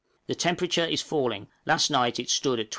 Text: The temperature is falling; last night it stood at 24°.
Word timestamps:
The 0.25 0.33
temperature 0.33 0.83
is 0.83 1.03
falling; 1.03 1.47
last 1.67 1.91
night 1.91 2.19
it 2.19 2.27
stood 2.31 2.59
at 2.59 2.69
24°. 2.69 2.69